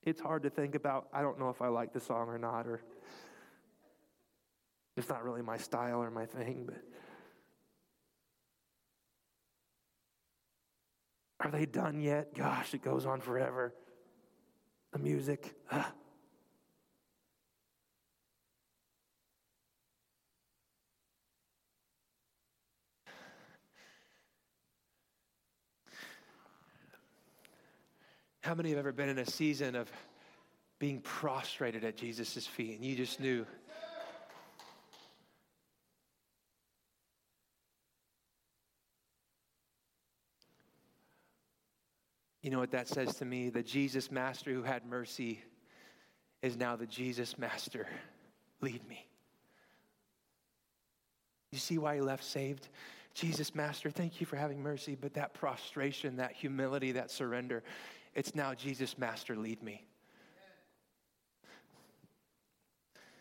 [0.07, 2.69] It's hard to think about, I don't know if I like the song or not,
[2.69, 2.81] or
[4.97, 6.81] it's not really my style or my thing, but.
[11.41, 12.35] Are they done yet?
[12.35, 13.75] Gosh, it goes on forever.
[14.93, 15.55] The music.
[28.47, 29.91] How many have ever been in a season of
[30.79, 33.45] being prostrated at Jesus' feet and you just knew?
[42.41, 43.49] You know what that says to me?
[43.49, 45.43] The Jesus Master who had mercy
[46.41, 47.89] is now the Jesus Master.
[48.61, 49.09] Lead me.
[51.51, 52.69] You see why he left saved?
[53.13, 57.65] Jesus, Master, thank you for having mercy, but that prostration, that humility, that surrender,
[58.17, 59.85] it's now Jesus, Master, lead me.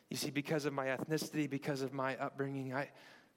[0.09, 2.89] You see, because of my ethnicity, because of my upbringing, I,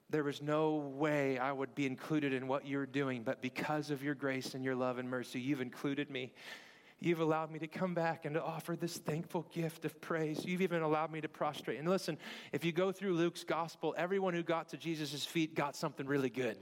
[0.09, 4.05] there was no way I would be included in what you're doing, but because of
[4.05, 6.33] your grace and your love and mercy, you've included me.
[7.01, 10.44] You've allowed me to come back and to offer this thankful gift of praise.
[10.44, 11.81] You've even allowed me to prostrate.
[11.81, 12.18] And listen,
[12.53, 16.31] if you go through Luke's gospel, everyone who got to Jesus' feet got something really
[16.31, 16.57] good.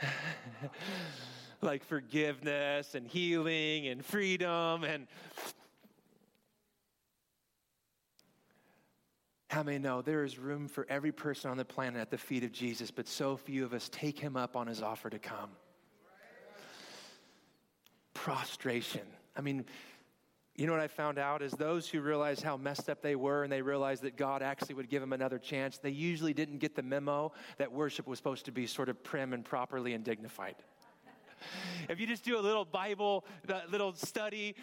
[1.60, 5.06] like forgiveness and healing and freedom and
[9.50, 12.44] How many know there is room for every person on the planet at the feet
[12.44, 15.48] of Jesus, but so few of us take him up on his offer to come?
[18.12, 19.06] Prostration.
[19.34, 19.64] I mean,
[20.54, 23.42] you know what I found out is those who realized how messed up they were
[23.42, 26.76] and they realized that God actually would give them another chance, they usually didn't get
[26.76, 30.56] the memo that worship was supposed to be sort of prim and properly and dignified
[31.88, 33.24] if you just do a little Bible,
[33.70, 34.54] little study,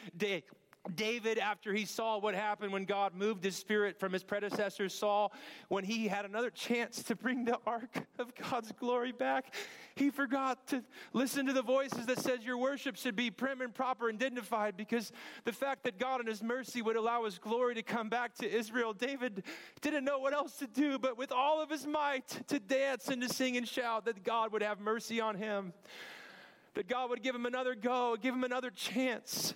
[0.94, 5.34] David, after he saw what happened when God moved his spirit from his predecessor Saul,
[5.70, 9.54] when he had another chance to bring the ark of God's glory back,
[9.96, 10.84] he forgot to
[11.14, 14.78] listen to the voices that says your worship should be prim and proper and dignified
[14.78, 15.12] because
[15.46, 18.50] the fact that God in his mercy would allow his glory to come back to
[18.50, 19.44] Israel, David
[19.82, 23.22] didn't know what else to do but with all of his might to dance and
[23.22, 25.74] to sing and shout that God would have mercy on him
[26.76, 29.54] that God would give him another go, give him another chance.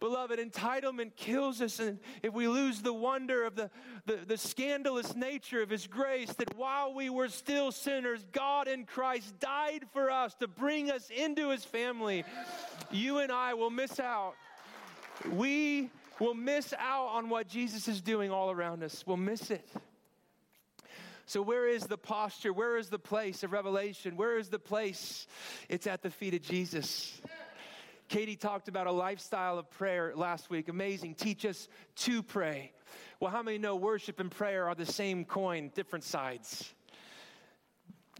[0.00, 3.68] Beloved, entitlement kills us, and if we lose the wonder of the,
[4.06, 8.84] the, the, scandalous nature of His grace, that while we were still sinners, God in
[8.84, 12.22] Christ died for us to bring us into His family,
[12.92, 14.34] you and I will miss out
[15.32, 19.04] we will miss out on what Jesus is doing all around us.
[19.06, 19.68] We'll miss it.
[21.28, 22.54] So, where is the posture?
[22.54, 24.16] Where is the place of revelation?
[24.16, 25.26] Where is the place?
[25.68, 27.20] It's at the feet of Jesus.
[28.08, 30.70] Katie talked about a lifestyle of prayer last week.
[30.70, 31.16] Amazing.
[31.16, 32.72] Teach us to pray.
[33.20, 36.72] Well, how many know worship and prayer are the same coin, different sides?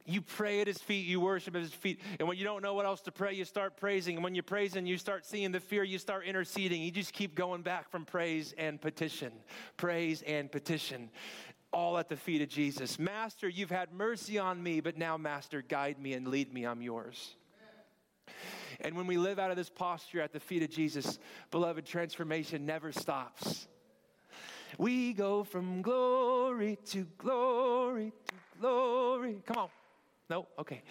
[0.05, 2.01] You pray at his feet, you worship at his feet.
[2.19, 4.17] And when you don't know what else to pray, you start praising.
[4.17, 6.83] And when you're praising, you start seeing the fear, you start interceding.
[6.83, 9.33] You just keep going back from praise and petition,
[9.77, 11.11] praise and petition
[11.73, 12.99] all at the feet of Jesus.
[12.99, 16.65] Master, you've had mercy on me, but now, Master, guide me and lead me.
[16.65, 17.35] I'm yours.
[18.81, 21.19] And when we live out of this posture at the feet of Jesus,
[21.51, 23.67] beloved, transformation never stops.
[24.77, 29.43] We go from glory to glory to glory.
[29.47, 29.69] Come on.
[30.31, 30.47] No?
[30.59, 30.83] Okay.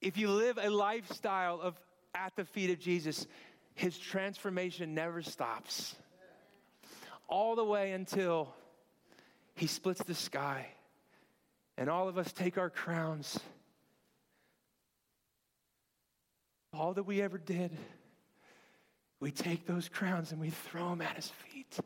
[0.00, 1.74] if you live a lifestyle of
[2.14, 3.26] at the feet of Jesus,
[3.74, 5.96] his transformation never stops
[7.28, 8.54] all the way until
[9.54, 10.66] he splits the sky
[11.76, 13.38] and all of us take our crowns.
[16.72, 17.76] All that we ever did,
[19.20, 21.78] we take those crowns and we throw them at his feet.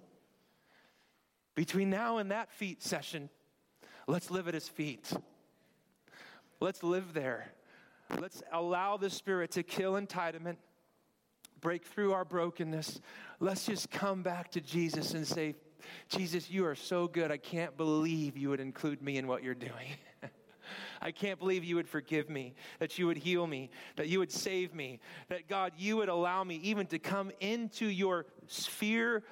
[1.54, 3.28] Between now and that feet session,
[4.06, 5.12] let's live at his feet.
[6.60, 7.52] Let's live there.
[8.18, 10.56] Let's allow the Spirit to kill entitlement,
[11.60, 13.00] break through our brokenness,
[13.38, 15.54] let's just come back to Jesus and say,
[16.08, 17.30] Jesus, you are so good.
[17.30, 19.88] I can't believe you would include me in what you're doing.
[21.02, 24.30] I can't believe you would forgive me, that you would heal me, that you would
[24.30, 29.22] save me, that God, you would allow me even to come into your sphere,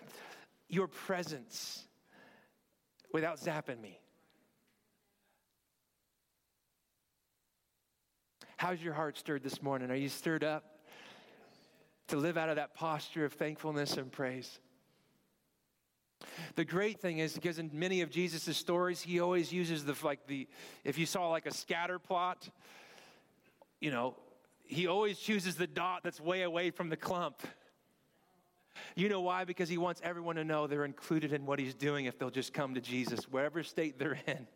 [0.68, 1.87] your presence,
[3.12, 4.01] without zapping me.
[8.57, 9.91] How's your heart stirred this morning?
[9.91, 10.78] Are you stirred up?
[12.09, 14.59] To live out of that posture of thankfulness and praise.
[16.57, 20.27] The great thing is because in many of Jesus' stories, he always uses the like
[20.27, 20.49] the
[20.85, 22.49] if you saw like a scatter plot,
[23.81, 24.17] you know,
[24.65, 27.41] he always chooses the dot that's way away from the clump.
[28.95, 29.45] You know why?
[29.45, 32.53] Because he wants everyone to know they're included in what he's doing if they'll just
[32.53, 34.47] come to Jesus, wherever state they're in.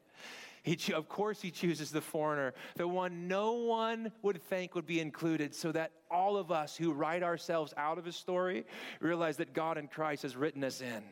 [0.62, 5.00] He, of course, he chooses the foreigner, the one no one would think would be
[5.00, 8.64] included, so that all of us who write ourselves out of his story
[9.00, 11.02] realize that God in Christ has written us in.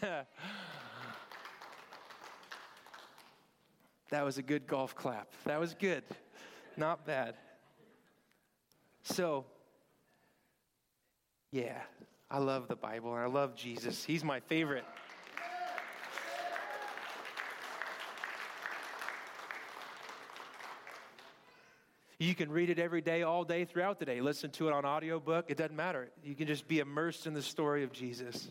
[4.10, 5.28] that was a good golf clap.
[5.44, 6.02] That was good.
[6.78, 7.34] Not bad.
[9.02, 9.44] So,
[11.52, 11.82] yeah,
[12.30, 14.02] I love the Bible and I love Jesus.
[14.04, 14.84] He's my favorite.
[22.20, 24.20] You can read it every day, all day, throughout the day.
[24.20, 25.46] Listen to it on audiobook.
[25.48, 26.10] It doesn't matter.
[26.22, 28.50] You can just be immersed in the story of Jesus.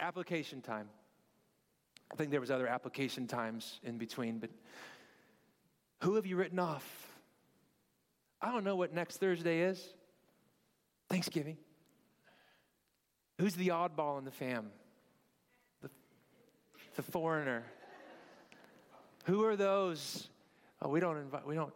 [0.00, 0.88] Application time.
[2.10, 4.48] I think there was other application times in between, but
[6.00, 6.82] who have you written off?
[8.40, 9.86] I don't know what next Thursday is.
[11.10, 11.58] Thanksgiving.
[13.38, 14.70] Who's the oddball in the fam?
[15.82, 15.90] The,
[16.96, 17.64] the foreigner.
[19.24, 20.28] Who are those?
[20.80, 21.72] Oh, we don't invite, we don't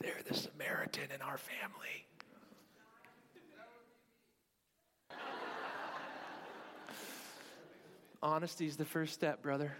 [0.00, 2.06] they're the Samaritan in our family.
[8.22, 9.72] Honesty is the first step, brother.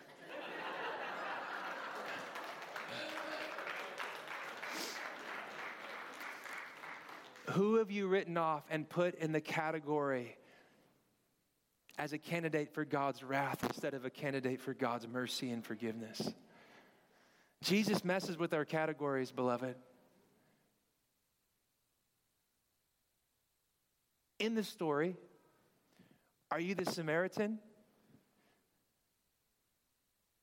[7.51, 10.37] Who have you written off and put in the category
[11.99, 16.33] as a candidate for God's wrath instead of a candidate for God's mercy and forgiveness?
[17.62, 19.75] Jesus messes with our categories, beloved.
[24.41, 25.16] In the story,
[26.51, 27.59] are you the Samaritan?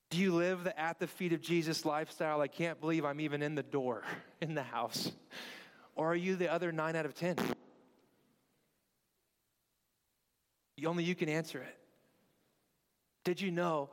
[0.10, 2.40] Do you live the at the feet of Jesus lifestyle?
[2.40, 4.04] I can't believe I'm even in the door
[4.42, 5.12] in the house.
[5.96, 7.36] Or are you the other nine out of 10?
[10.86, 11.78] Only you can answer it.
[13.26, 13.90] Did you know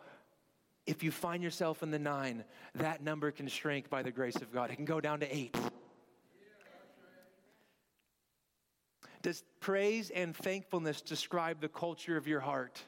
[0.86, 2.44] if you find yourself in the nine,
[2.74, 4.70] that number can shrink by the grace of God?
[4.70, 5.56] It can go down to eight.
[9.24, 12.82] Does praise and thankfulness describe the culture of your heart?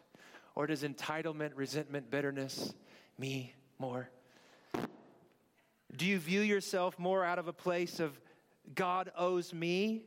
[0.55, 2.75] Or does entitlement, resentment, bitterness,
[3.19, 4.11] me more?
[5.97, 8.21] Do you view yourself more out of a place of
[8.75, 10.03] God owes me?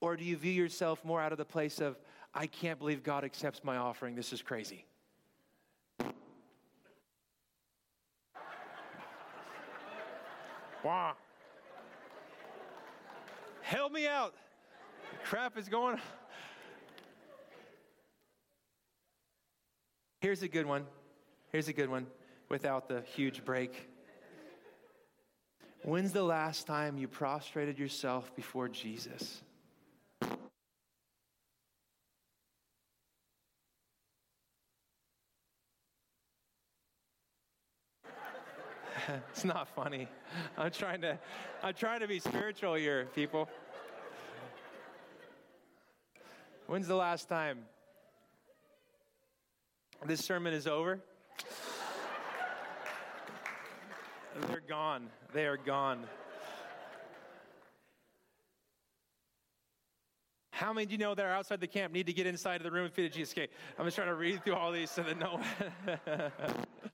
[0.00, 1.98] Or do you view yourself more out of the place of,
[2.32, 4.14] I can't believe God accepts my offering.
[4.14, 4.86] This is crazy.
[13.60, 14.34] Help me out.
[15.24, 16.00] Crap is going on.
[20.20, 20.86] Here's a good one.
[21.50, 22.06] Here's a good one
[22.48, 23.88] without the huge break.
[25.82, 29.42] When's the last time you prostrated yourself before Jesus?
[39.30, 40.08] it's not funny.
[40.56, 41.18] I'm trying to
[41.62, 43.48] I'm trying to be spiritual here, people.
[46.72, 47.66] When's the last time
[50.06, 51.00] this sermon is over?
[54.48, 55.10] They're gone.
[55.34, 56.04] They are gone.
[60.50, 62.62] How many do you know that are outside the camp need to get inside of
[62.62, 63.32] the room and feed a?
[63.32, 63.48] Okay,
[63.78, 65.42] I'm just trying to read through all these so that no.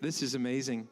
[0.00, 0.88] this is amazing.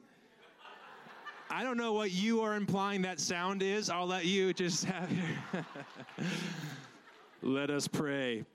[1.50, 3.88] I don't know what you are implying that sound is.
[3.88, 5.24] I'll let you just have your.
[7.42, 8.44] let us pray.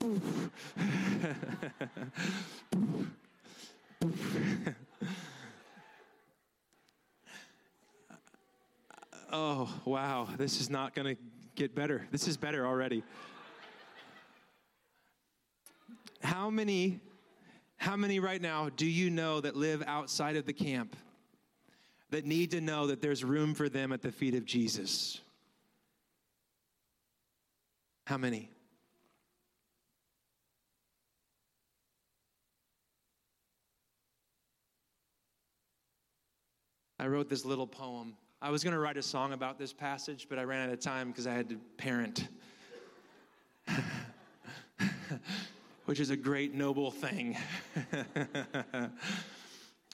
[9.32, 10.28] oh, wow.
[10.38, 11.22] This is not going to
[11.56, 12.06] get better.
[12.12, 13.02] This is better already.
[16.22, 17.00] How many
[17.84, 20.96] how many right now do you know that live outside of the camp?
[22.14, 25.20] that need to know that there's room for them at the feet of Jesus?
[28.06, 28.50] How many?
[37.00, 38.14] I wrote this little poem.
[38.40, 40.78] I was going to write a song about this passage, but I ran out of
[40.78, 42.28] time because I had to parent,
[45.84, 47.36] which is a great, noble thing.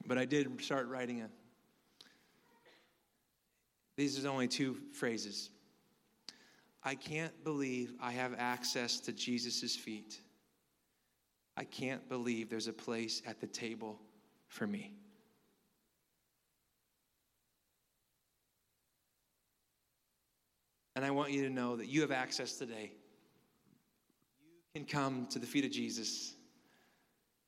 [0.06, 1.30] but I did start writing it.
[3.96, 5.50] These are only two phrases.
[6.82, 10.20] I can't believe I have access to Jesus' feet.
[11.56, 14.00] I can't believe there's a place at the table
[14.48, 14.94] for me.
[20.96, 22.92] And I want you to know that you have access today.
[24.74, 26.34] Can come to the feet of Jesus.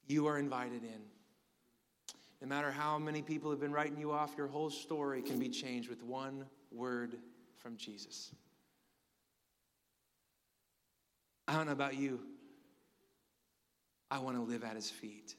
[0.07, 1.01] You are invited in.
[2.41, 5.49] No matter how many people have been writing you off, your whole story can be
[5.49, 7.17] changed with one word
[7.59, 8.33] from Jesus.
[11.47, 12.21] I don't know about you.
[14.11, 15.37] I want to live at his feet.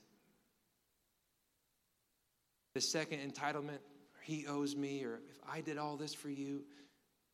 [2.74, 3.80] The second entitlement,
[4.22, 6.64] he owes me, or if I did all this for you,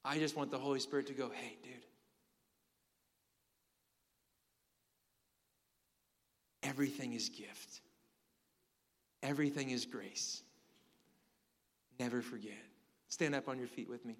[0.03, 1.73] I just want the Holy Spirit to go, hey, dude.
[6.63, 7.81] Everything is gift.
[9.23, 10.43] Everything is grace.
[11.99, 12.53] Never forget.
[13.09, 14.15] Stand up on your feet with me.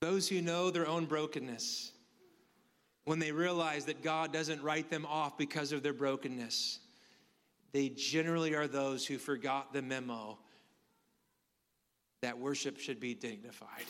[0.00, 1.92] Those who know their own brokenness,
[3.04, 6.80] when they realize that God doesn't write them off because of their brokenness,
[7.72, 10.38] they generally are those who forgot the memo
[12.20, 13.84] that worship should be dignified.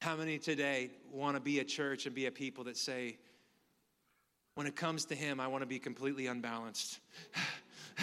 [0.00, 3.18] How many today want to be a church and be a people that say,
[4.54, 7.00] when it comes to Him, I want to be completely unbalanced.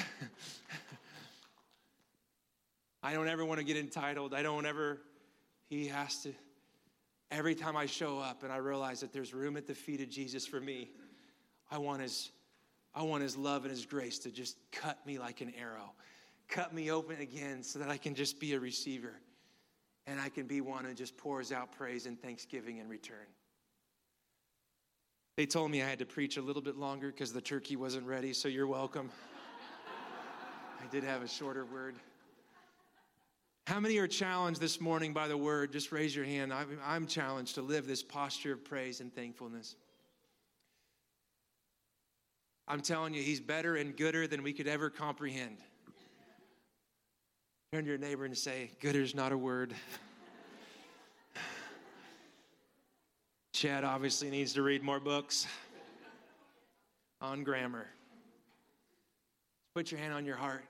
[3.04, 4.36] I don't ever want to get entitled.
[4.36, 5.00] I don't ever,
[5.70, 6.34] He has to.
[7.32, 10.10] Every time I show up and I realize that there's room at the feet of
[10.10, 10.92] Jesus for me,
[11.72, 12.30] I want His,
[12.94, 15.94] I want His love and His grace to just cut me like an arrow,
[16.48, 19.14] cut me open again so that I can just be a receiver
[20.08, 23.28] and I can be one who just pours out praise and thanksgiving in return.
[25.36, 28.08] They told me I had to preach a little bit longer because the turkey wasn't
[28.08, 29.12] ready, so you're welcome.
[30.84, 31.96] I did have a shorter word.
[33.68, 35.74] How many are challenged this morning by the word?
[35.74, 36.54] Just raise your hand.
[36.86, 39.76] I'm challenged to live this posture of praise and thankfulness.
[42.66, 45.58] I'm telling you, he's better and gooder than we could ever comprehend.
[47.74, 49.74] Turn to your neighbor and say, Gooder's not a word.
[53.52, 55.46] Chad obviously needs to read more books
[57.20, 57.88] on grammar.
[59.76, 60.64] Put your hand on your heart.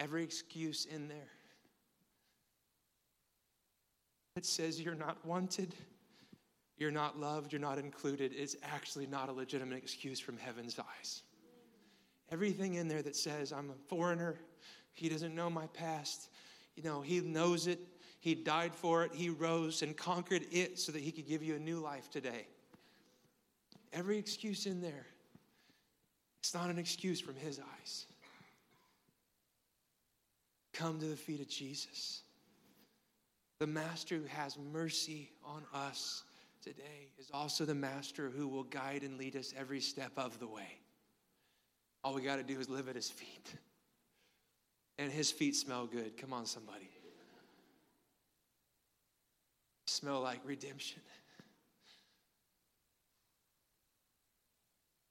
[0.00, 1.30] Every excuse in there
[4.34, 5.74] that says you're not wanted,
[6.76, 11.22] you're not loved, you're not included is actually not a legitimate excuse from heaven's eyes.
[12.30, 14.36] Everything in there that says, I'm a foreigner,
[14.92, 16.28] he doesn't know my past.
[16.74, 17.78] You know, he knows it.
[18.20, 19.12] He died for it.
[19.14, 22.46] He rose and conquered it so that he could give you a new life today.
[23.92, 25.06] Every excuse in there,
[26.40, 28.06] it's not an excuse from his eyes.
[30.72, 32.22] Come to the feet of Jesus.
[33.58, 36.24] The master who has mercy on us
[36.62, 40.46] today is also the master who will guide and lead us every step of the
[40.46, 40.78] way.
[42.06, 43.52] All we got to do is live at his feet.
[44.96, 46.16] And his feet smell good.
[46.16, 46.88] Come on, somebody.
[49.88, 51.00] Smell like redemption.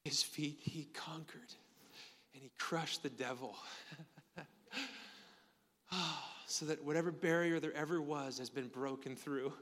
[0.04, 1.52] His feet, he conquered
[2.32, 3.54] and he crushed the devil.
[5.92, 9.52] oh, so that whatever barrier there ever was has been broken through.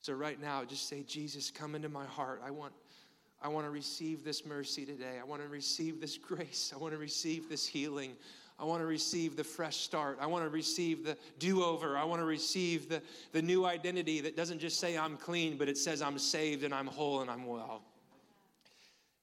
[0.00, 2.42] So, right now, just say, Jesus, come into my heart.
[2.44, 2.72] I want,
[3.44, 5.18] I want to receive this mercy today.
[5.20, 6.72] I want to receive this grace.
[6.74, 8.12] I want to receive this healing.
[8.58, 10.16] I want to receive the fresh start.
[10.18, 11.98] I want to receive the do over.
[11.98, 15.68] I want to receive the, the new identity that doesn't just say I'm clean, but
[15.68, 17.82] it says I'm saved and I'm whole and I'm well.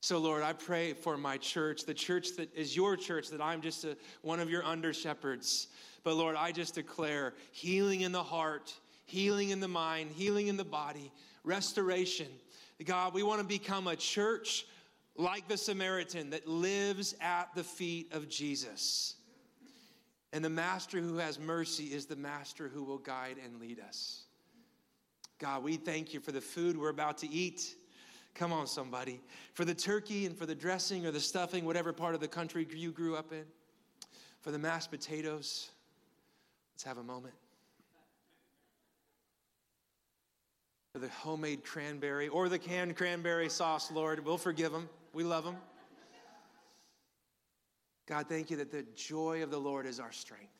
[0.02, 3.60] So, Lord, I pray for my church, the church that is your church, that I'm
[3.60, 5.70] just a, one of your under shepherds.
[6.04, 8.72] But Lord, I just declare healing in the heart,
[9.06, 11.12] healing in the mind, healing in the body,
[11.44, 12.28] restoration.
[12.86, 14.66] God, we want to become a church
[15.18, 19.16] like the Samaritan that lives at the feet of Jesus.
[20.34, 24.24] And the master who has mercy is the master who will guide and lead us.
[25.40, 27.76] God, we thank you for the food we're about to eat.
[28.36, 29.20] Come on, somebody.
[29.54, 32.66] For the turkey and for the dressing or the stuffing, whatever part of the country
[32.74, 33.44] you grew up in.
[34.40, 35.70] For the mashed potatoes.
[36.74, 37.34] Let's have a moment.
[40.94, 44.90] The homemade cranberry or the canned cranberry sauce, Lord, we'll forgive them.
[45.14, 45.56] We love them.
[48.08, 50.52] God, thank you that the joy of the Lord is our strength.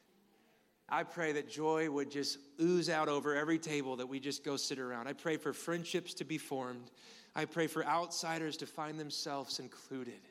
[0.88, 4.56] I pray that joy would just ooze out over every table that we just go
[4.56, 5.08] sit around.
[5.08, 6.92] I pray for friendships to be formed.
[7.36, 10.22] I pray for outsiders to find themselves included.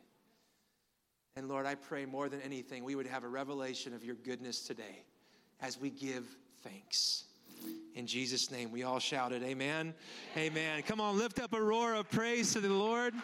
[1.37, 4.61] And Lord, I pray more than anything, we would have a revelation of your goodness
[4.61, 5.05] today
[5.61, 6.27] as we give
[6.63, 7.25] thanks.
[7.95, 9.95] In Jesus' name, we all shouted, Amen.
[10.37, 10.83] Amen.
[10.83, 13.15] Come on, lift up a roar of praise to the Lord.